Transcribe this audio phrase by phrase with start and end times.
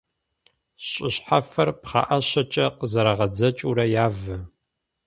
[0.87, 4.35] Щӏы щхьэфэр пхъэӏэщэкӏэ къызэрагъэдзэкӏыурэ явэ.